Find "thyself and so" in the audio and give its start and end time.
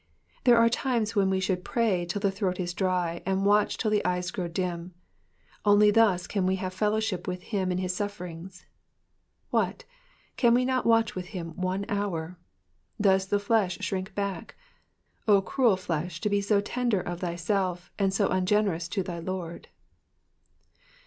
17.19-18.27